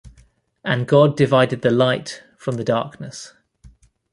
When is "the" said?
1.61-1.69, 2.55-2.63